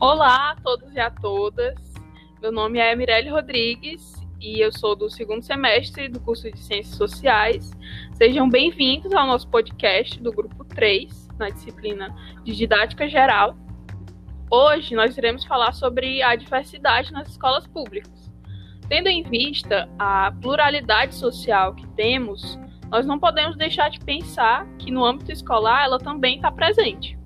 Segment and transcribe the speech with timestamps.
[0.00, 1.74] Olá a todos e a todas.
[2.40, 6.94] Meu nome é Mirelle Rodrigues e eu sou do segundo semestre do curso de Ciências
[6.94, 7.72] Sociais.
[8.12, 12.14] Sejam bem-vindos ao nosso podcast do grupo 3, na disciplina
[12.44, 13.56] de Didática Geral.
[14.48, 18.32] Hoje nós iremos falar sobre a diversidade nas escolas públicas.
[18.88, 22.56] Tendo em vista a pluralidade social que temos,
[22.88, 27.18] nós não podemos deixar de pensar que no âmbito escolar ela também está presente.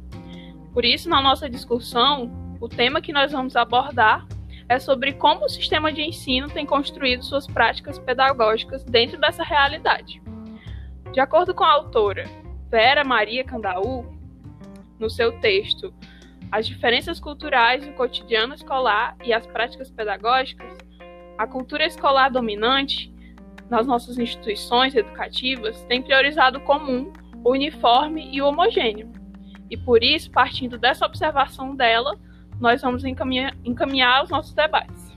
[0.72, 4.24] Por isso, na nossa discussão, o tema que nós vamos abordar
[4.68, 10.22] é sobre como o sistema de ensino tem construído suas práticas pedagógicas dentro dessa realidade.
[11.12, 12.24] De acordo com a autora
[12.70, 14.06] Vera Maria Candaú,
[14.96, 15.92] no seu texto
[16.52, 20.78] As diferenças culturais no cotidiano escolar e as práticas pedagógicas,
[21.36, 23.12] a cultura escolar dominante
[23.68, 29.10] nas nossas instituições educativas tem priorizado o comum, o uniforme e o homogêneo.
[29.68, 32.16] E por isso, partindo dessa observação dela,
[32.62, 35.12] nós vamos encaminhar, encaminhar os nossos debates.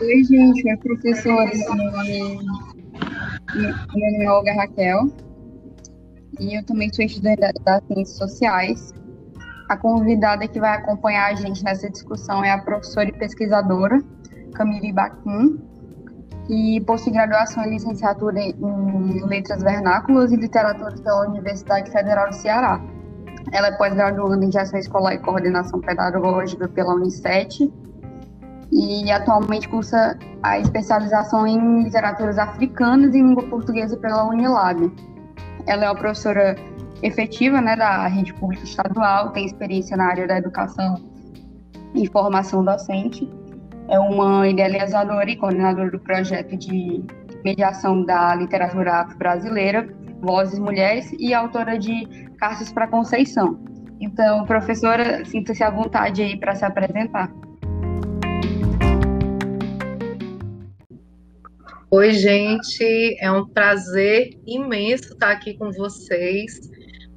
[0.00, 1.58] Oi, gente, oi, professores.
[1.68, 2.38] Meu nome,
[4.24, 5.08] é Olga Raquel
[6.40, 8.94] e eu também sou estudante das Ciências Sociais.
[9.68, 14.02] A convidada que vai acompanhar a gente nessa discussão é a professora e pesquisadora
[14.54, 15.60] Camille Baquim,
[16.46, 22.95] que possui graduação em licenciatura em Letras Vernáculas e Literatura pela Universidade Federal do Ceará.
[23.52, 27.72] Ela é pós-graduanda em Gestão Escolar e Coordenação Pedagógica pela Unicet
[28.72, 34.92] e atualmente cursa a especialização em literaturas africanas e língua portuguesa pela Unilab.
[35.66, 36.56] Ela é uma professora
[37.02, 40.96] efetiva né, da rede pública estadual, tem experiência na área da educação
[41.94, 43.30] e formação docente,
[43.88, 47.04] é uma idealizadora e coordenadora do projeto de
[47.44, 49.88] mediação da literatura afro-brasileira,
[50.20, 52.06] Vozes Mulheres, e autora de
[52.38, 53.58] Cartas para Conceição.
[54.00, 57.32] Então, professora, sinta-se à vontade aí para se apresentar.
[61.90, 66.60] Oi, gente, é um prazer imenso estar aqui com vocês.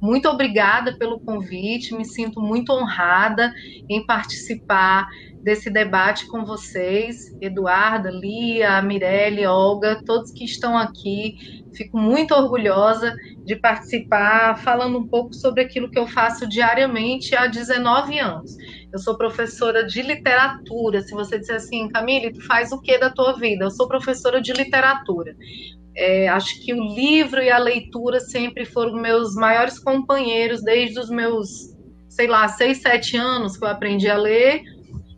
[0.00, 3.52] Muito obrigada pelo convite, me sinto muito honrada
[3.88, 5.08] em participar
[5.42, 11.36] desse debate com vocês, Eduarda, Lia, Mirelle, Olga, todos que estão aqui.
[11.74, 17.46] Fico muito orgulhosa de participar falando um pouco sobre aquilo que eu faço diariamente há
[17.46, 18.56] 19 anos.
[18.92, 21.00] Eu sou professora de literatura.
[21.02, 23.64] Se você disser assim, Camille, tu faz o que da tua vida?
[23.64, 25.34] Eu sou professora de literatura.
[26.02, 31.10] É, acho que o livro e a leitura sempre foram meus maiores companheiros desde os
[31.10, 31.76] meus,
[32.08, 34.62] sei lá, seis, sete anos que eu aprendi a ler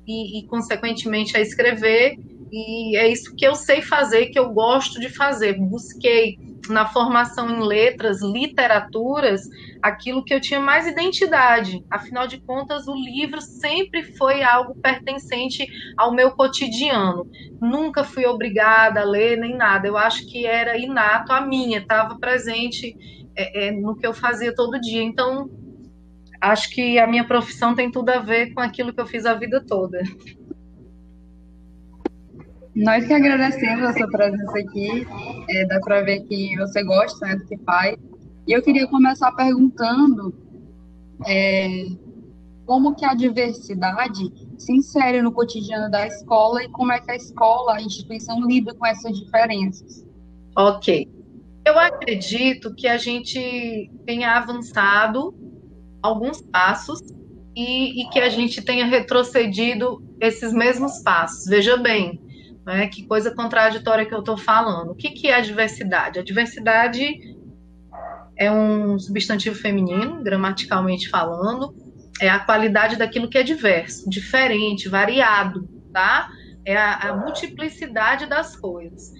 [0.04, 2.16] e, e, consequentemente, a escrever.
[2.50, 5.56] E é isso que eu sei fazer, que eu gosto de fazer.
[5.56, 6.36] Busquei
[6.68, 9.42] na formação em letras, literaturas,
[9.82, 11.84] aquilo que eu tinha mais identidade.
[11.90, 17.28] Afinal de contas, o livro sempre foi algo pertencente ao meu cotidiano.
[17.60, 19.86] Nunca fui obrigada a ler nem nada.
[19.88, 22.96] Eu acho que era inato a minha, estava presente
[23.36, 25.02] é, é, no que eu fazia todo dia.
[25.02, 25.50] Então,
[26.40, 29.34] acho que a minha profissão tem tudo a ver com aquilo que eu fiz a
[29.34, 30.00] vida toda.
[32.74, 35.06] Nós que agradecemos a sua presença aqui,
[35.50, 37.96] é, dá para ver que você gosta né, do que faz.
[38.46, 40.34] E eu queria começar perguntando
[41.26, 41.86] é,
[42.64, 47.16] como que a diversidade se insere no cotidiano da escola e como é que a
[47.16, 50.06] escola, a instituição, lida com essas diferenças.
[50.56, 51.08] Ok.
[51.64, 55.34] Eu acredito que a gente tenha avançado
[56.02, 57.00] alguns passos
[57.54, 61.44] e, e, que a gente tenha retrocedido esses mesmos passos.
[61.46, 62.20] Veja bem,
[62.64, 64.90] né, que coisa contraditória que eu estou falando.
[64.90, 66.18] O que, que é a diversidade?
[66.18, 67.36] A diversidade
[68.36, 71.74] é um substantivo feminino, gramaticalmente falando,
[72.20, 76.28] é a qualidade daquilo que é diverso, diferente, variado, tá?
[76.64, 79.12] É a, a multiplicidade das coisas.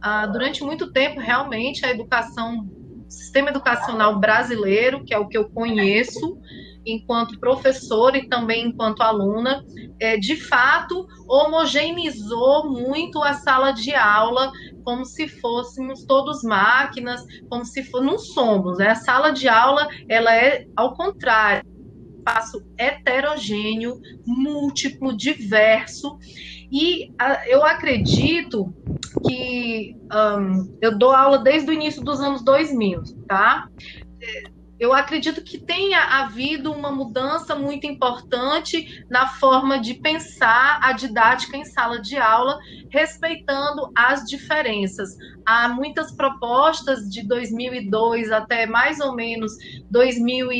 [0.00, 2.68] Ah, durante muito tempo, realmente, a educação
[3.08, 6.40] sistema educacional brasileiro, que é o que eu conheço
[6.84, 9.64] enquanto professora e também enquanto aluna,
[9.98, 14.50] é, de fato homogeneizou muito a sala de aula
[14.82, 18.88] como se fôssemos todos máquinas, como se for, não somos, né?
[18.88, 21.68] A sala de aula ela é ao contrário,
[22.20, 26.18] espaço heterogêneo, múltiplo, diverso,
[26.70, 28.72] e a, eu acredito
[29.26, 33.68] que um, eu dou aula desde o início dos anos 2000, tá?
[34.80, 41.54] Eu acredito que tenha havido uma mudança muito importante na forma de pensar a didática
[41.54, 45.10] em sala de aula, respeitando as diferenças.
[45.44, 49.52] Há muitas propostas de 2002 até mais ou menos
[49.90, 50.50] 2000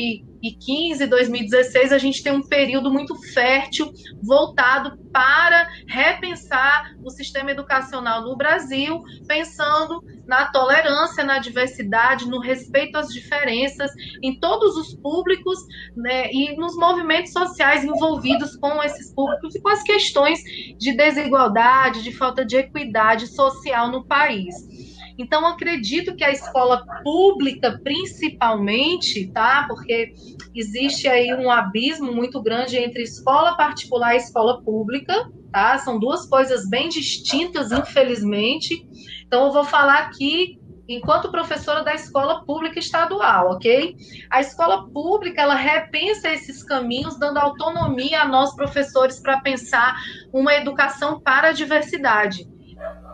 [0.41, 3.91] 2015, 2016, a gente tem um período muito fértil
[4.21, 12.97] voltado para repensar o sistema educacional no Brasil, pensando na tolerância, na diversidade, no respeito
[12.97, 13.91] às diferenças
[14.23, 15.59] em todos os públicos
[15.95, 20.39] né, e nos movimentos sociais envolvidos com esses públicos e com as questões
[20.79, 24.90] de desigualdade, de falta de equidade social no país.
[25.21, 29.65] Então, acredito que a escola pública, principalmente, tá?
[29.67, 30.15] Porque
[30.55, 35.13] existe aí um abismo muito grande entre escola particular e escola pública,
[35.51, 35.77] tá?
[35.77, 38.83] São duas coisas bem distintas, infelizmente.
[39.27, 43.95] Então, eu vou falar aqui enquanto professora da escola pública estadual, ok?
[44.27, 49.95] A escola pública, ela repensa esses caminhos, dando autonomia a nós professores para pensar
[50.33, 52.49] uma educação para a diversidade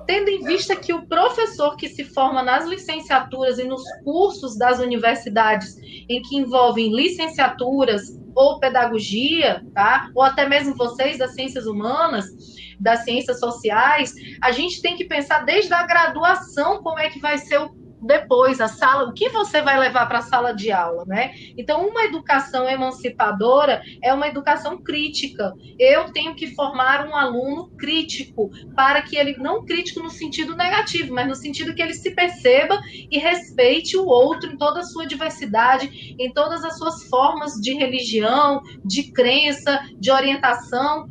[0.08, 4.80] tendo em vista que o professor que se forma nas licenciaturas e nos cursos das
[4.80, 5.78] universidades
[6.10, 10.10] em que envolvem licenciaturas ou pedagogia, tá?
[10.16, 12.26] Ou até mesmo vocês das ciências humanas,
[12.80, 17.38] das ciências sociais, a gente tem que pensar desde a graduação como é que vai
[17.38, 21.04] ser o depois a sala, o que você vai levar para a sala de aula,
[21.06, 21.34] né?
[21.58, 25.54] Então, uma educação emancipadora é uma educação crítica.
[25.80, 31.14] Eu tenho que formar um aluno crítico para que ele não crítico no sentido negativo,
[31.14, 32.80] mas no sentido que ele se perceba
[33.10, 37.74] e respeite o outro em toda a sua diversidade, em todas as suas formas de
[37.74, 41.08] religião, de crença, de orientação,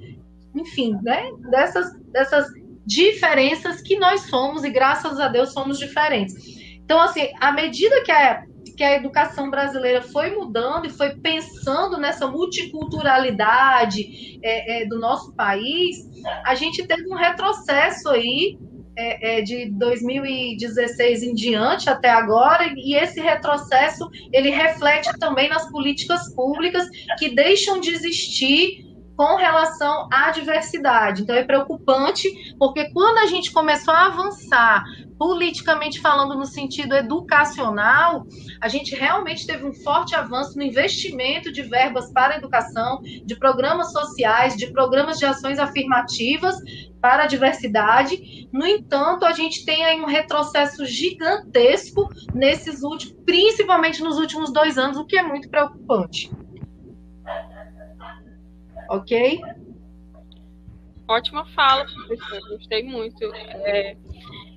[0.54, 1.30] enfim, né?
[1.50, 2.46] Dessas dessas
[2.86, 6.55] diferenças que nós somos e graças a Deus somos diferentes.
[6.86, 8.44] Então, assim, à medida que a,
[8.76, 15.34] que a educação brasileira foi mudando e foi pensando nessa multiculturalidade é, é, do nosso
[15.34, 16.08] país,
[16.44, 18.56] a gente teve um retrocesso aí
[18.96, 25.68] é, é de 2016 em diante até agora, e esse retrocesso ele reflete também nas
[25.68, 26.88] políticas públicas
[27.18, 28.86] que deixam de existir
[29.16, 31.22] com relação à diversidade.
[31.22, 32.28] Então é preocupante,
[32.58, 34.84] porque quando a gente começou a avançar
[35.18, 38.26] politicamente falando no sentido educacional,
[38.60, 43.36] a gente realmente teve um forte avanço no investimento de verbas para a educação, de
[43.36, 46.56] programas sociais, de programas de ações afirmativas
[47.00, 48.48] para a diversidade.
[48.52, 54.76] No entanto, a gente tem aí um retrocesso gigantesco nesses últimos, principalmente nos últimos dois
[54.76, 56.30] anos, o que é muito preocupante
[58.88, 59.40] ok?
[61.08, 62.40] Ótima fala, professor.
[62.48, 63.24] Gostei muito.
[63.34, 63.96] É,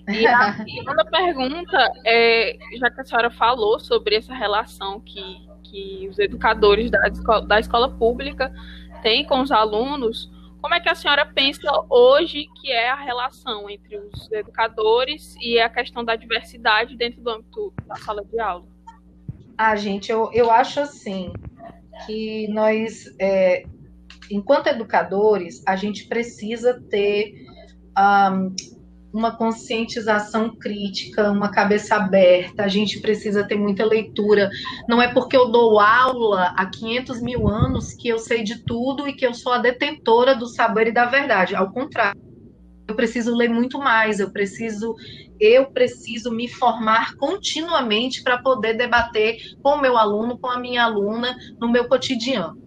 [0.10, 6.08] e a segunda pergunta, é, já que a senhora falou sobre essa relação que, que
[6.10, 8.54] os educadores da escola, da escola pública
[9.02, 10.30] têm com os alunos,
[10.62, 15.60] como é que a senhora pensa hoje que é a relação entre os educadores e
[15.60, 18.66] a questão da diversidade dentro do âmbito da sala de aula?
[19.58, 21.32] Ah, gente, eu, eu acho assim
[22.06, 23.64] que nós é,
[24.30, 27.46] enquanto educadores, a gente precisa ter
[27.98, 28.56] um,
[29.14, 34.50] uma conscientização crítica, uma cabeça aberta, a gente precisa ter muita leitura.
[34.88, 39.08] Não é porque eu dou aula há 500 mil anos que eu sei de tudo
[39.08, 41.56] e que eu sou a detentora do saber e da verdade.
[41.56, 42.22] Ao contrário,
[42.88, 44.96] eu preciso ler muito mais, eu preciso
[45.40, 50.84] eu preciso me formar continuamente para poder debater com o meu aluno, com a minha
[50.84, 52.62] aluna no meu cotidiano.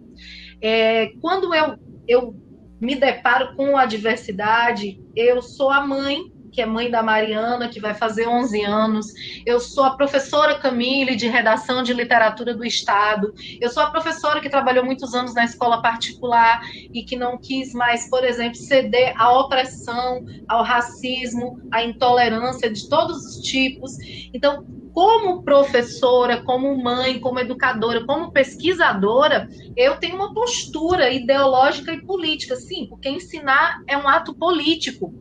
[0.59, 1.77] É, quando eu,
[2.07, 2.35] eu
[2.81, 7.79] me deparo com a diversidade, eu sou a mãe, que é mãe da Mariana, que
[7.79, 9.07] vai fazer 11 anos.
[9.45, 13.33] Eu sou a professora Camille, de redação de literatura do Estado.
[13.59, 16.61] Eu sou a professora que trabalhou muitos anos na escola particular
[16.93, 22.87] e que não quis mais, por exemplo, ceder à opressão, ao racismo, à intolerância de
[22.87, 23.97] todos os tipos.
[24.33, 32.05] Então, como professora, como mãe, como educadora, como pesquisadora, eu tenho uma postura ideológica e
[32.05, 35.11] política, sim, porque ensinar é um ato político.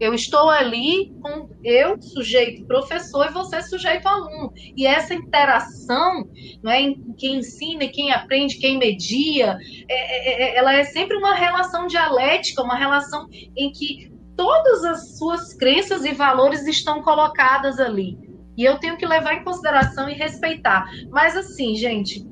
[0.00, 4.52] Eu estou ali com eu, sujeito professor, e você, sujeito aluno.
[4.76, 6.28] E essa interação,
[6.62, 11.34] não é, quem ensina, quem aprende, quem media, é, é, é, ela é sempre uma
[11.34, 13.26] relação dialética, uma relação
[13.56, 18.16] em que todas as suas crenças e valores estão colocadas ali.
[18.56, 20.84] E eu tenho que levar em consideração e respeitar.
[21.10, 22.24] Mas assim, gente,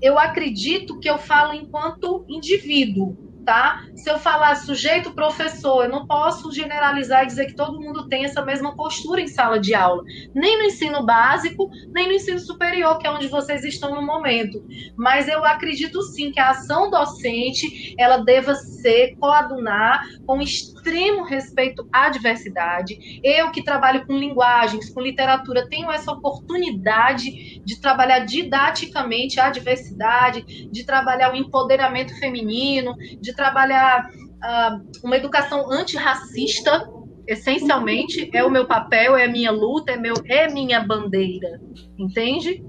[0.00, 3.82] eu acredito que eu falo enquanto indivíduo, tá?
[3.94, 8.26] Se eu falar sujeito professor, eu não posso generalizar e dizer que todo mundo tem
[8.26, 12.98] essa mesma postura em sala de aula, nem no ensino básico, nem no ensino superior,
[12.98, 14.62] que é onde vocês estão no momento.
[14.94, 21.88] Mas eu acredito sim que a ação docente, ela deva ser coadunar com extremo respeito
[21.90, 23.18] à diversidade.
[23.24, 30.68] Eu que trabalho com linguagens, com literatura, tenho essa oportunidade de trabalhar didaticamente a diversidade,
[30.70, 36.90] de trabalhar o empoderamento feminino, de trabalhar uh, uma educação antirracista,
[37.24, 41.60] essencialmente, é o meu papel, é a minha luta, é, meu, é minha bandeira,
[41.96, 42.64] entende?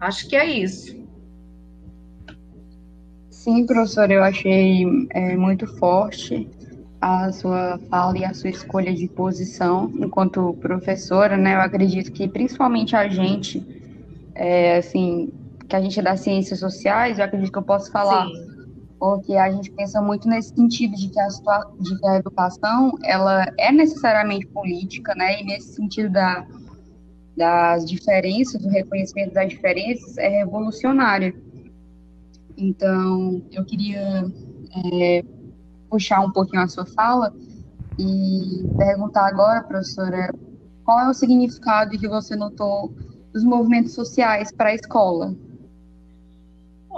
[0.00, 0.96] Acho que é isso.
[3.28, 6.48] Sim, professora, eu achei é, muito forte
[7.00, 11.54] a sua fala e a sua escolha de posição enquanto professora, né?
[11.54, 13.62] Eu acredito que principalmente a gente,
[14.34, 15.30] é, assim,
[15.68, 18.57] que a gente é das ciências sociais, eu acredito que eu posso falar, Sim.
[18.98, 21.28] Porque a gente pensa muito nesse sentido de que, a
[21.78, 25.40] de que a educação ela é necessariamente política, né?
[25.40, 26.46] E nesse sentido da,
[27.36, 31.34] das diferenças, do reconhecimento das diferenças, é revolucionária.
[32.56, 34.24] Então, eu queria
[34.92, 35.24] é,
[35.88, 37.32] puxar um pouquinho a sua fala
[37.98, 40.32] e perguntar agora, professora,
[40.84, 42.92] qual é o significado que você notou
[43.32, 45.36] dos movimentos sociais para a escola?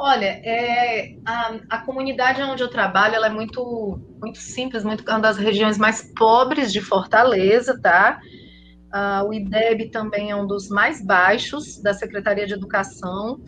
[0.03, 5.21] Olha, é, a, a, comunidade onde eu trabalho ela é muito, muito simples, muito uma
[5.21, 8.19] das regiões mais pobres de Fortaleza, tá?
[8.95, 13.43] Uh, o IDEB também é um dos mais baixos da Secretaria de Educação.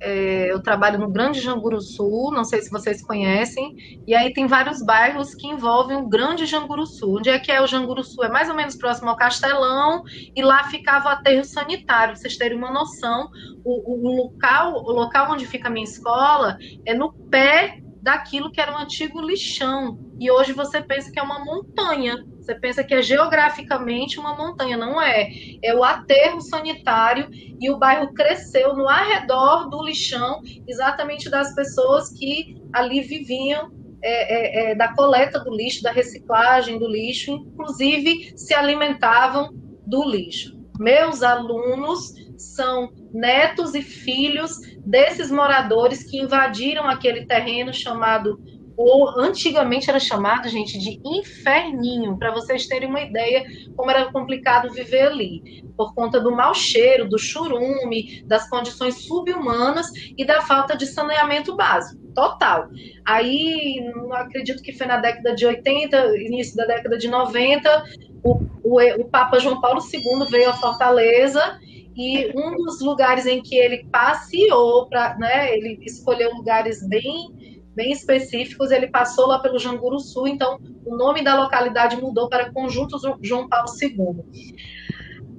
[0.00, 4.46] É, eu trabalho no Grande Janguru Sul, não sei se vocês conhecem, e aí tem
[4.46, 7.18] vários bairros que envolvem o Grande Janguru Sul.
[7.18, 8.24] Onde é que é o Janguru Sul?
[8.24, 12.36] É mais ou menos próximo ao Castelão, e lá ficava o aterro sanitário, pra vocês
[12.36, 13.28] terem uma noção.
[13.64, 18.60] O, o, local, o local onde fica a minha escola é no pé daquilo que
[18.60, 22.24] era um antigo lixão, e hoje você pensa que é uma montanha.
[22.38, 25.28] Você pensa que é geograficamente uma montanha, não é.
[25.62, 32.10] É o aterro sanitário e o bairro cresceu no arredor do lixão, exatamente das pessoas
[32.10, 33.70] que ali viviam
[34.02, 39.50] é, é, é, da coleta do lixo, da reciclagem do lixo, inclusive se alimentavam
[39.86, 40.56] do lixo.
[40.78, 48.38] Meus alunos são netos e filhos desses moradores que invadiram aquele terreno chamado
[48.78, 53.44] ou antigamente era chamado, gente, de inferninho, para vocês terem uma ideia
[53.76, 59.88] como era complicado viver ali, por conta do mau cheiro, do churume, das condições subhumanas
[60.16, 62.68] e da falta de saneamento básico, total.
[63.04, 63.80] Aí,
[64.12, 67.84] acredito que foi na década de 80, início da década de 90,
[68.22, 71.58] o, o, o Papa João Paulo II veio a Fortaleza
[71.98, 77.36] e um dos lugares em que ele passeou para, né, ele escolheu lugares bem
[77.74, 82.52] bem específicos, ele passou lá pelo Janguru Sul, então o nome da localidade mudou para
[82.52, 84.24] Conjunto João Paulo II.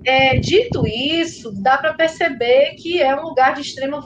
[0.05, 4.01] É, dito isso, dá para perceber que é um lugar de extrema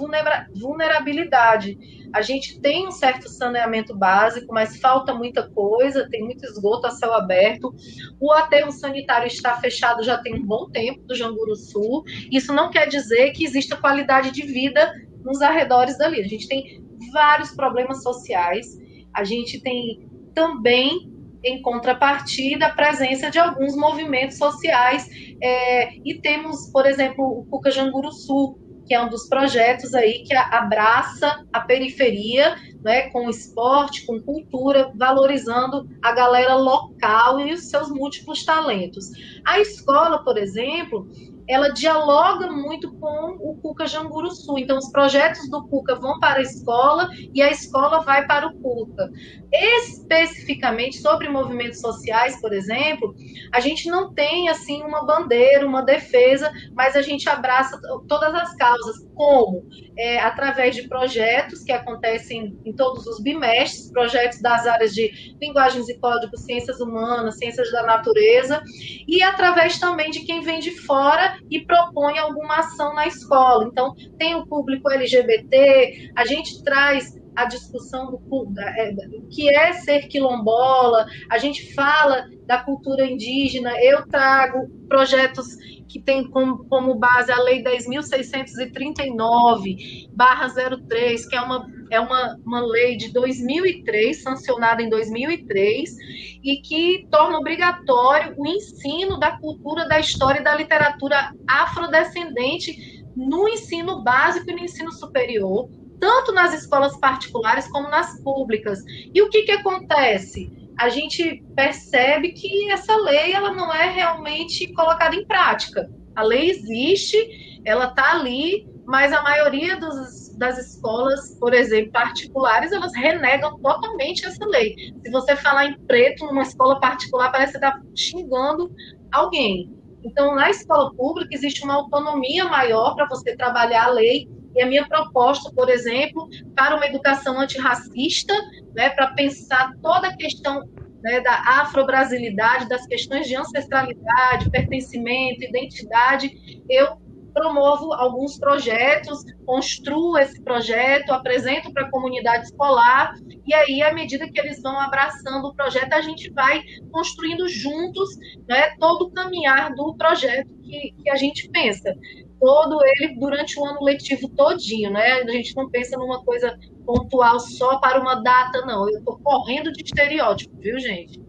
[0.55, 1.77] vulnerabilidade.
[2.13, 6.91] A gente tem um certo saneamento básico, mas falta muita coisa, tem muito esgoto a
[6.91, 7.73] céu aberto.
[8.19, 12.03] O aterro sanitário está fechado já tem um bom tempo do Janguru Sul.
[12.31, 14.93] Isso não quer dizer que exista qualidade de vida
[15.23, 16.21] nos arredores dali.
[16.21, 18.79] A gente tem vários problemas sociais.
[19.13, 21.11] A gente tem também,
[21.43, 25.09] em contrapartida, a presença de alguns movimentos sociais.
[25.41, 30.23] É, e temos, por exemplo, o Cuca Janguru Sul, que é um dos projetos aí
[30.23, 37.69] que abraça a periferia, né, com esporte, com cultura, valorizando a galera local e os
[37.69, 39.11] seus múltiplos talentos.
[39.45, 41.07] A escola, por exemplo,
[41.47, 44.59] ela dialoga muito com o Cuca Sul.
[44.59, 48.53] Então, os projetos do Cuca vão para a escola e a escola vai para o
[48.59, 49.11] Cuca.
[49.51, 53.13] Especificamente sobre movimentos sociais, por exemplo,
[53.51, 58.55] a gente não tem assim uma bandeira, uma defesa, mas a gente abraça todas as
[58.55, 59.07] causas.
[59.15, 59.67] Como?
[59.97, 65.87] É, através de projetos que acontecem em todos os bimestres, projetos das áreas de linguagens
[65.87, 68.61] e códigos, ciências humanas, ciências da natureza,
[69.07, 73.65] e através também de quem vem de fora e propõe alguma ação na escola.
[73.65, 79.73] Então, tem o público LGBT, a gente traz a discussão do, é, do que é
[79.73, 85.57] ser quilombola, a gente fala da cultura indígena, eu trago projetos
[85.93, 92.35] que tem como, como base a Lei 10.639, barra 03, que é, uma, é uma,
[92.43, 95.95] uma lei de 2003, sancionada em 2003,
[96.43, 103.47] e que torna obrigatório o ensino da cultura, da história e da literatura afrodescendente no
[103.47, 105.69] ensino básico e no ensino superior,
[105.99, 108.79] tanto nas escolas particulares como nas públicas.
[109.13, 110.51] E o que, que acontece?
[110.77, 115.89] A gente percebe que essa lei ela não é realmente colocada em prática.
[116.15, 122.71] A lei existe, ela está ali, mas a maioria dos, das escolas, por exemplo, particulares,
[122.71, 124.75] elas renegam totalmente essa lei.
[125.03, 128.71] Se você falar em preto numa escola particular, parece que está xingando
[129.11, 129.71] alguém.
[130.03, 134.27] Então, na escola pública, existe uma autonomia maior para você trabalhar a lei.
[134.55, 138.33] E a minha proposta, por exemplo, para uma educação antirracista,
[138.75, 140.63] né, para pensar toda a questão
[141.03, 146.97] né, da afro-brasilidade, das questões de ancestralidade, pertencimento, identidade, eu
[147.33, 154.29] promovo alguns projetos, construo esse projeto, apresento para a comunidade escolar, e aí, à medida
[154.29, 156.61] que eles vão abraçando o projeto, a gente vai
[156.91, 158.09] construindo juntos
[158.47, 161.93] né, todo o caminhar do projeto que, que a gente pensa.
[162.39, 165.13] Todo ele durante o ano letivo todinho, né?
[165.13, 168.89] A gente não pensa numa coisa pontual só para uma data, não.
[168.89, 171.21] Eu estou correndo de estereótipo, viu, gente?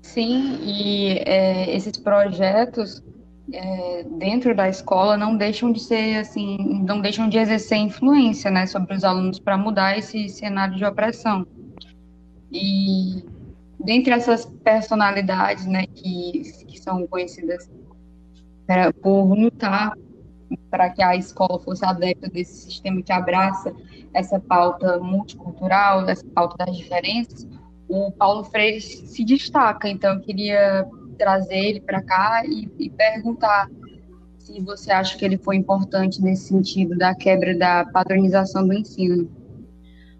[0.00, 3.02] Sim, e é, esses projetos
[3.52, 8.66] é, dentro da escola não deixam de ser assim, não deixam de exercer influência, né,
[8.66, 11.46] sobre os alunos para mudar esse cenário de opressão.
[12.50, 13.24] E
[13.78, 17.70] dentre essas personalidades, né, que, que são conhecidas
[18.66, 19.92] pra, por lutar
[20.70, 23.74] para que a escola fosse adepta desse sistema que abraça
[24.12, 27.46] essa pauta multicultural, essa pauta das diferenças,
[27.88, 29.88] o Paulo Freire se destaca.
[29.88, 33.68] Então, eu queria trazer ele para cá e, e perguntar
[34.38, 39.30] se você acha que ele foi importante nesse sentido da quebra da padronização do ensino.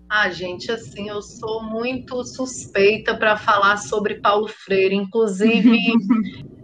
[0.08, 4.94] Ah, gente, assim, eu sou muito suspeita para falar sobre Paulo Freire.
[4.94, 5.78] Inclusive,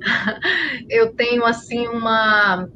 [0.89, 2.69] eu tenho assim uma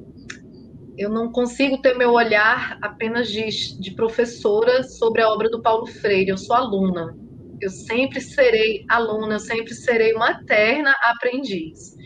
[0.97, 5.87] eu não consigo ter meu olhar apenas de, de professora sobre a obra do Paulo
[5.87, 6.31] Freire.
[6.31, 7.17] Eu sou aluna.
[7.65, 11.97] Eu sempre serei aluna, eu sempre serei uma eterna aprendiz.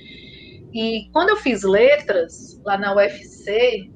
[0.72, 3.90] E quando eu fiz letras lá na UFC,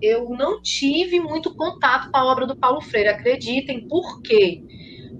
[0.00, 3.08] eu não tive muito contato com a obra do Paulo Freire.
[3.08, 4.62] Acreditem, por quê?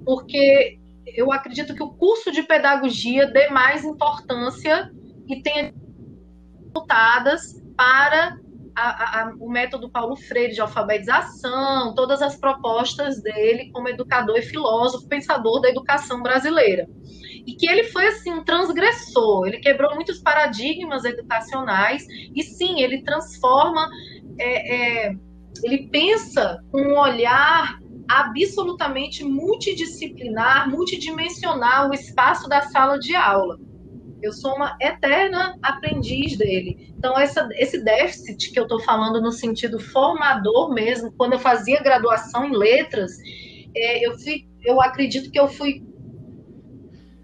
[0.04, 4.92] Porque eu acredito que o curso de pedagogia dê mais importância
[5.28, 5.74] e tenha
[6.66, 8.38] resultadas para
[8.74, 14.42] a, a, o método Paulo Freire de alfabetização, todas as propostas dele como educador e
[14.42, 16.88] filósofo, pensador da educação brasileira.
[17.46, 23.02] E que ele foi assim um transgressor, ele quebrou muitos paradigmas educacionais e sim, ele
[23.02, 23.88] transforma,
[24.38, 25.16] é, é,
[25.62, 33.58] ele pensa com um olhar absolutamente multidisciplinar, multidimensional o espaço da sala de aula.
[34.22, 36.94] Eu sou uma eterna aprendiz dele.
[36.96, 41.82] Então, essa, esse déficit que eu estou falando no sentido formador mesmo, quando eu fazia
[41.82, 43.12] graduação em letras,
[43.74, 45.82] é, eu, fui, eu acredito que eu fui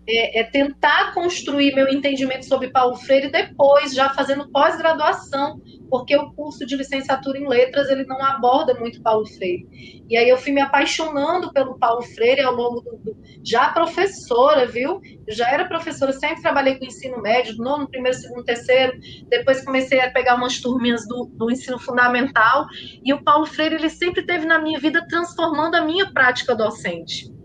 [0.08, 6.32] é, é, tentar construir meu entendimento sobre Paulo Freire depois, já fazendo pós-graduação, porque o
[6.32, 9.68] curso de licenciatura em letras ele não aborda muito Paulo Freire.
[10.08, 14.66] E aí eu fui me apaixonando pelo Paulo Freire ao longo do, do já professora,
[14.66, 15.00] viu?
[15.28, 18.98] Já era professora, sempre trabalhei com ensino médio, nono, primeiro, segundo, terceiro.
[19.28, 22.66] Depois comecei a pegar umas turminhas do, do ensino fundamental.
[23.04, 27.37] E o Paulo Freire ele sempre teve na minha vida transformando a minha prática docente.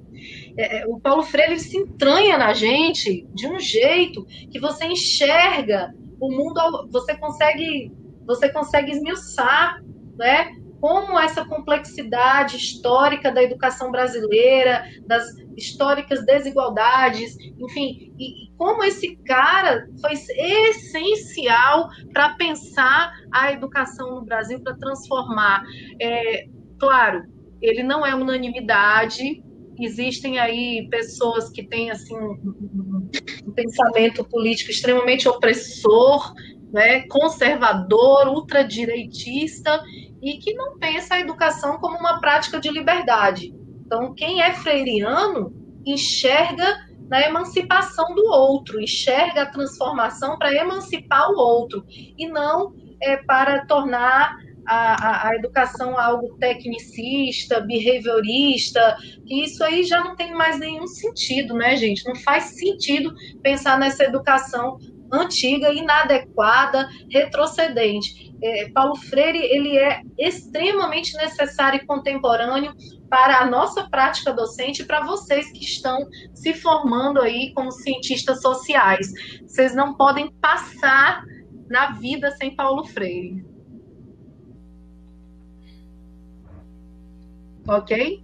[0.58, 5.94] É, é, o Paulo Freire se entranha na gente de um jeito que você enxerga
[6.20, 7.92] o mundo, você consegue,
[8.26, 9.82] você consegue esmiuçar,
[10.18, 10.56] né?
[10.80, 19.16] Como essa complexidade histórica da educação brasileira, das históricas desigualdades, enfim, e, e como esse
[19.26, 25.64] cara foi essencial para pensar a educação no Brasil, para transformar.
[26.02, 27.24] É, claro,
[27.62, 29.42] ele não é unanimidade,
[29.80, 33.10] existem aí pessoas que têm assim um,
[33.56, 36.34] pensamento político extremamente opressor,
[36.72, 39.84] né, conservador, ultradireitista
[40.22, 43.54] e que não pensa a educação como uma prática de liberdade.
[43.86, 45.54] Então, quem é freiriano
[45.86, 46.66] enxerga
[47.10, 51.86] na emancipação do outro, enxerga a transformação para emancipar o outro
[52.18, 58.96] e não é, para tornar a, a, educação algo tecnicista, behaviorista,
[59.26, 62.06] que isso aí já não tem mais nenhum sentido, né, gente?
[62.06, 64.78] Não faz sentido pensar nessa educação
[65.12, 68.34] antiga, inadequada, retrocedente.
[68.42, 72.74] É, Paulo Freire ele é extremamente necessário e contemporâneo
[73.10, 76.00] para a nossa prática docente, para vocês que estão
[76.34, 79.08] se formando aí como cientistas sociais.
[79.46, 81.24] Vocês não podem passar
[81.70, 83.53] na vida sem Paulo Freire.
[87.68, 88.24] Ok?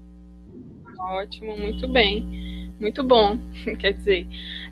[0.99, 2.73] Ótimo, muito bem.
[2.79, 3.37] Muito bom.
[3.79, 4.27] Quer dizer,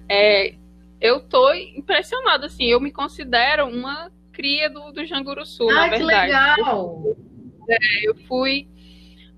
[0.09, 0.55] é,
[0.99, 5.99] eu tô impressionada, assim, eu me considero uma cria do, do Janguru Sul, na verdade.
[5.99, 7.15] que legal!
[7.69, 8.67] É, eu fui.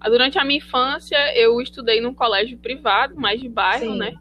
[0.06, 3.98] Durante a minha infância, eu estudei num colégio privado, mais de bairro, Sim.
[3.98, 4.15] né?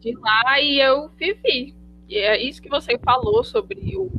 [0.00, 1.74] De lá, e eu vivi.
[2.08, 4.10] E é isso que você falou sobre o,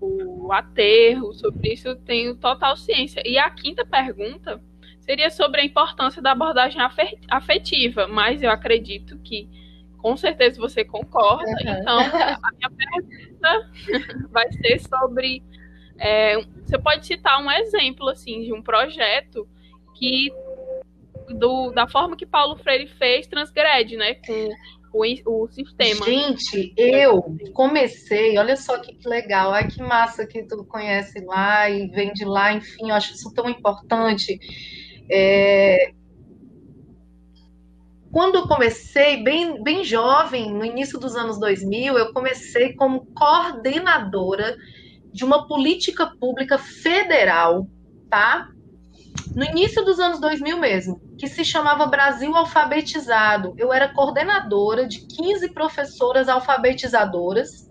[0.00, 3.22] o aterro, sobre isso eu tenho total ciência.
[3.26, 4.60] E a quinta pergunta
[5.10, 6.80] seria sobre a importância da abordagem
[7.28, 9.48] afetiva, mas eu acredito que
[9.98, 11.50] com certeza você concorda.
[11.50, 11.80] Uhum.
[11.80, 13.70] Então, a minha pergunta
[14.30, 15.42] vai ser sobre.
[15.98, 19.48] É, você pode citar um exemplo assim de um projeto
[19.96, 20.32] que
[21.28, 24.48] do, da forma que Paulo Freire fez transgrede, né, com
[24.92, 26.06] o, o sistema.
[26.06, 31.88] Gente, eu comecei, olha só que legal, ai que massa que tu conhece lá e
[31.88, 34.38] vem de lá, enfim, eu acho isso tão importante.
[35.10, 35.92] É,
[38.12, 44.56] quando eu comecei, bem, bem jovem, no início dos anos 2000, eu comecei como coordenadora
[45.12, 47.68] de uma política pública federal,
[48.08, 48.48] tá?
[49.34, 53.54] No início dos anos 2000 mesmo, que se chamava Brasil Alfabetizado.
[53.56, 57.69] Eu era coordenadora de 15 professoras alfabetizadoras.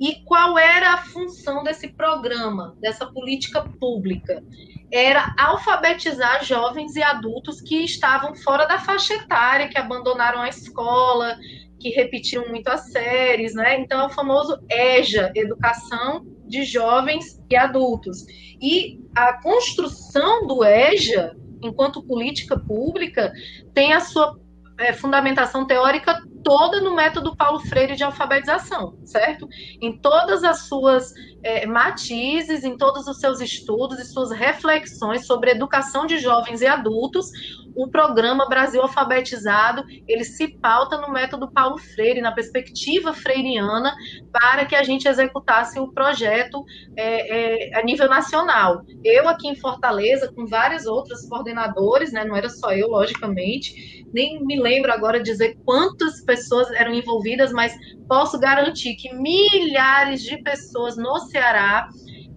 [0.00, 4.42] E qual era a função desse programa, dessa política pública?
[4.90, 11.36] era alfabetizar jovens e adultos que estavam fora da faixa etária, que abandonaram a escola,
[11.78, 13.80] que repetiam muito as séries, né?
[13.80, 18.24] Então é o famoso EJA, Educação de Jovens e Adultos.
[18.60, 23.32] E a construção do EJA, enquanto política pública,
[23.74, 24.38] tem a sua
[24.78, 29.48] é, fundamentação teórica toda no método Paulo Freire de alfabetização, certo?
[29.82, 31.12] Em todas as suas
[31.42, 36.66] é, matizes, em todos os seus estudos e suas reflexões sobre educação de jovens e
[36.66, 37.30] adultos,
[37.78, 43.94] o programa Brasil Alfabetizado, ele se pauta no método Paulo Freire, na perspectiva freiriana,
[44.32, 46.64] para que a gente executasse o projeto
[46.96, 48.82] é, é, a nível nacional.
[49.04, 54.44] Eu aqui em Fortaleza, com vários outros coordenadores, né, não era só eu, logicamente, nem
[54.44, 57.72] me lembro agora dizer quantas pessoas eram envolvidas, mas
[58.08, 61.88] posso garantir que milhares de pessoas no Ceará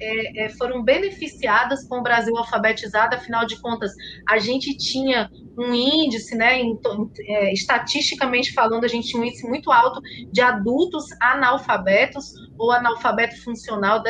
[0.02, 3.92] é, é, foram beneficiadas com o Brasil alfabetizado, afinal de contas,
[4.28, 6.80] a gente tinha um índice, né, em,
[7.28, 13.42] é, estatisticamente falando, a gente tinha um índice muito alto de adultos analfabetos ou analfabeto
[13.44, 14.02] funcional,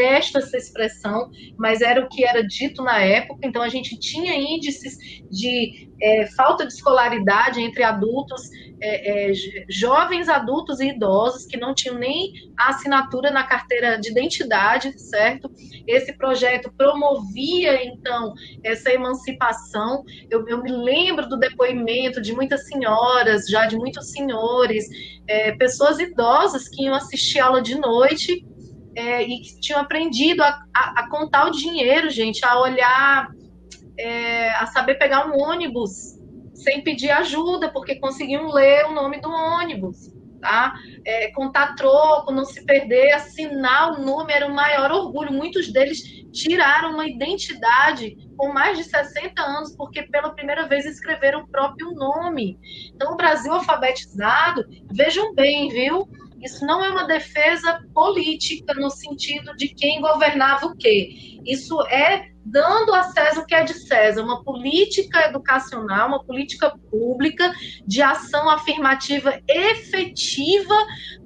[0.00, 4.34] detesto essa expressão, mas era o que era dito na época, então a gente tinha
[4.34, 4.96] índices
[5.30, 8.48] de é, falta de escolaridade entre adultos
[8.82, 9.32] é, é,
[9.68, 15.50] jovens adultos e idosos que não tinham nem a assinatura na carteira de identidade, certo?
[15.86, 18.32] Esse projeto promovia, então,
[18.64, 20.02] essa emancipação.
[20.30, 24.86] Eu, eu me lembro do depoimento de muitas senhoras, já de muitos senhores,
[25.26, 28.46] é, pessoas idosas que iam assistir aula de noite
[28.94, 33.28] é, e que tinham aprendido a, a, a, contar o dinheiro, gente, a olhar,
[33.98, 36.18] é, a saber pegar um ônibus
[36.54, 40.74] sem pedir ajuda, porque conseguiam ler o nome do ônibus, tá?
[41.06, 45.32] É, contar troco, não se perder, assinar o número o maior orgulho.
[45.32, 51.40] Muitos deles tiraram uma identidade com mais de 60 anos, porque pela primeira vez escreveram
[51.40, 52.58] o próprio nome.
[52.94, 56.08] Então, o Brasil alfabetizado, vejam bem, viu?
[56.40, 61.40] Isso não é uma defesa política no sentido de quem governava o quê.
[61.44, 66.74] Isso é dando a César o que é de César, uma política educacional, uma política
[66.90, 67.52] pública
[67.86, 70.74] de ação afirmativa efetiva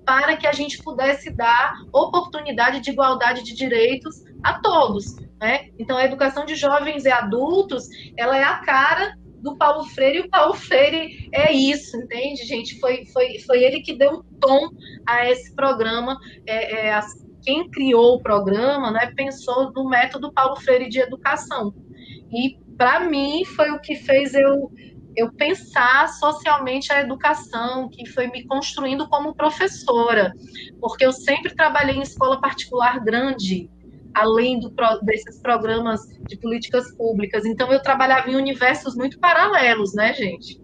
[0.05, 5.17] para que a gente pudesse dar oportunidade de igualdade de direitos a todos.
[5.41, 5.71] Né?
[5.79, 10.21] Então, a educação de jovens e adultos, ela é a cara do Paulo Freire, e
[10.23, 12.81] o Paulo Freire é isso, entende, gente?
[12.81, 14.71] Foi, foi, foi ele que deu o tom
[15.07, 16.19] a esse programa.
[16.47, 17.01] É, é,
[17.43, 21.75] quem criou o programa né, pensou no método Paulo Freire de educação.
[22.33, 24.73] E, para mim, foi o que fez eu,
[25.15, 30.33] eu pensar socialmente a educação, que foi me construindo como professora,
[30.81, 33.71] porque eu sempre trabalhei em escola particular grande,
[34.15, 34.73] além do,
[35.03, 37.45] desses programas de políticas públicas.
[37.45, 40.63] Então, eu trabalhava em universos muito paralelos, né, gente?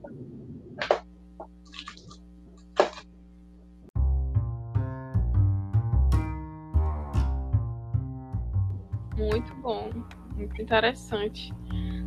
[9.16, 9.90] Muito bom,
[10.34, 11.52] muito interessante.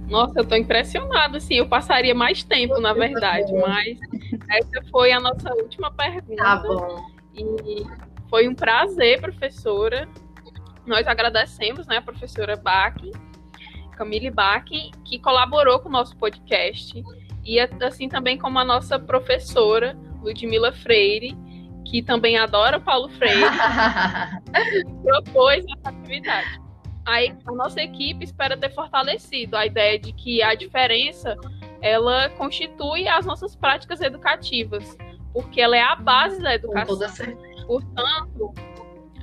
[0.10, 3.99] Nossa, eu tô impressionada, assim, eu passaria mais tempo, na verdade, mas
[4.49, 6.36] essa foi a nossa última pergunta.
[6.36, 7.06] Tá bom.
[7.36, 7.84] E
[8.29, 10.08] foi um prazer, professora,
[10.85, 12.95] nós agradecemos, né, a professora Bach.
[13.95, 14.65] Camille Bach,
[15.05, 17.03] que colaborou com o nosso podcast,
[17.45, 21.37] e assim também como a nossa professora, Ludmila Freire,
[21.85, 23.41] que também adora Paulo Freire,
[25.03, 26.61] propôs essa atividade.
[27.05, 31.35] Aí a nossa equipe espera ter fortalecido a ideia de que a diferença
[31.81, 34.97] ela constitui as nossas práticas educativas,
[35.33, 36.97] porque ela é a base da educação.
[37.67, 38.53] Portanto,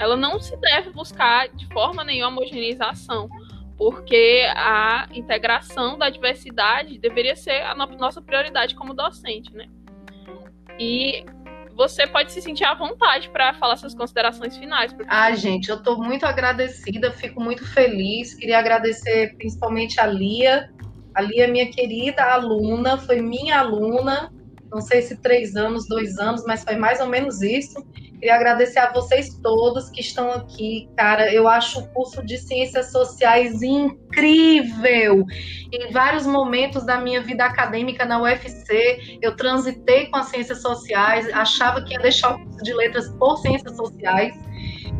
[0.00, 3.28] ela não se deve buscar de forma nenhuma homogeneização,
[3.76, 9.66] porque a integração da diversidade deveria ser a nossa prioridade como docente, né?
[10.78, 11.26] E
[11.76, 14.94] você pode se sentir à vontade para falar suas considerações finais.
[15.06, 18.34] Ah, gente, eu estou muito agradecida, fico muito feliz.
[18.34, 20.70] Queria agradecer principalmente a Lia.
[21.14, 24.32] A Lia é minha querida aluna, foi minha aluna,
[24.70, 27.84] não sei se três anos, dois anos, mas foi mais ou menos isso.
[28.20, 31.32] Queria agradecer a vocês todos que estão aqui, cara.
[31.32, 35.24] Eu acho o curso de Ciências Sociais incrível.
[35.72, 41.32] Em vários momentos da minha vida acadêmica na UFC, eu transitei com as Ciências Sociais,
[41.32, 44.38] achava que ia deixar o curso de Letras por Ciências Sociais.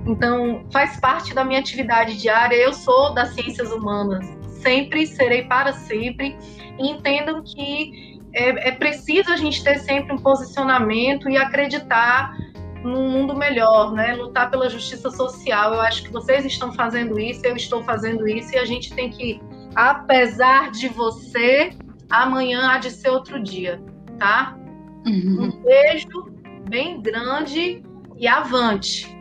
[0.06, 2.56] Então, faz parte da minha atividade diária.
[2.56, 4.26] Eu sou das Ciências Humanas,
[4.62, 6.36] sempre serei para sempre.
[6.78, 12.36] E entendam que é, é preciso a gente ter sempre um posicionamento e acreditar
[12.82, 14.14] num mundo melhor, né?
[14.14, 15.74] Lutar pela justiça social.
[15.74, 19.10] Eu acho que vocês estão fazendo isso, eu estou fazendo isso, e a gente tem
[19.10, 19.40] que,
[19.74, 21.70] apesar de você,
[22.08, 23.82] amanhã há de ser outro dia,
[24.18, 24.56] tá?
[25.06, 25.44] Uhum.
[25.44, 26.30] Um beijo
[26.68, 27.82] bem grande
[28.16, 29.16] e avante.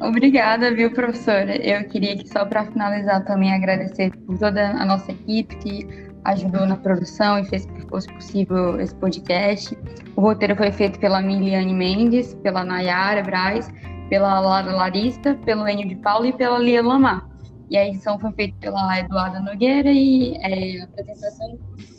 [0.00, 1.56] Obrigada, viu, professora?
[1.56, 6.66] Eu queria que só para finalizar também agradecer por toda a nossa equipe que ajudou
[6.66, 9.76] na produção e fez que fosse possível esse podcast.
[10.16, 13.70] O roteiro foi feito pela Miliane Mendes, pela Nayara Braz,
[14.08, 17.28] pela Lara Larista, pelo Enio de Paulo e pela Lia Lamar.
[17.70, 21.56] E a edição foi feita pela Eduarda Nogueira e é, a apresentação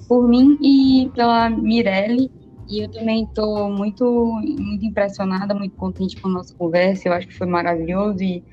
[0.08, 2.30] por mim e pela Mirelle.
[2.70, 4.04] E eu também estou muito,
[4.42, 7.08] muito impressionada, muito contente com a nossa conversa.
[7.08, 8.44] Eu acho que foi maravilhoso e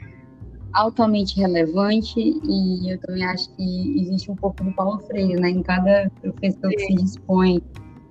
[0.79, 5.51] altamente relevante e eu também acho que existe um pouco do Paulo Freire, né?
[5.51, 7.61] Em cada professor que se dispõe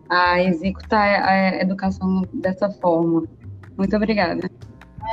[0.09, 3.23] a executar a educação dessa forma.
[3.77, 4.49] Muito obrigada.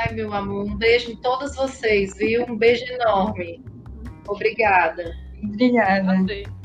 [0.00, 2.44] Ai, meu amor, um beijo em todos vocês, viu?
[2.48, 3.62] Um beijo enorme.
[4.26, 5.14] Obrigada.
[5.42, 6.63] Obrigada.